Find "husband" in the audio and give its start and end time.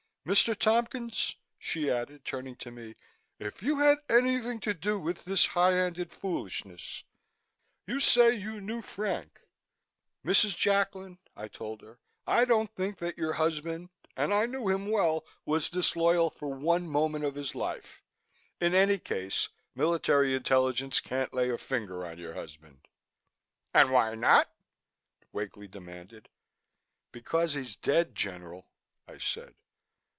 13.33-13.89, 22.35-22.87